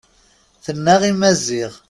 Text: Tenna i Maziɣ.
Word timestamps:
Tenna 0.63 0.95
i 1.09 1.11
Maziɣ. 1.19 1.71